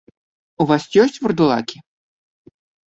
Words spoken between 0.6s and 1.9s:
У вас ёсць вурдалакі?